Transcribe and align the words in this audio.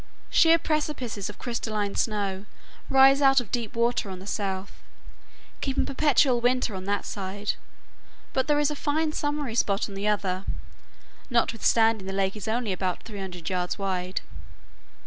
Sheer 0.31 0.57
precipices 0.57 1.29
of 1.29 1.37
crystalline 1.37 1.93
snow 1.93 2.47
rise 2.89 3.21
out 3.21 3.39
of 3.39 3.51
deep 3.51 3.75
water 3.75 4.09
on 4.09 4.17
the 4.17 4.25
south, 4.25 4.71
keeping 5.61 5.85
perpetual 5.85 6.41
winter 6.41 6.73
on 6.73 6.85
that 6.85 7.05
side, 7.05 7.53
but 8.33 8.47
there 8.47 8.57
is 8.57 8.71
a 8.71 8.75
fine 8.75 9.11
summery 9.13 9.53
spot 9.53 9.87
on 9.87 9.93
the 9.93 10.07
other, 10.07 10.45
notwithstanding 11.29 12.07
the 12.07 12.13
lake 12.13 12.35
is 12.35 12.47
only 12.47 12.73
about 12.73 13.03
300 13.03 13.47
yards 13.47 13.77
wide. 13.77 14.21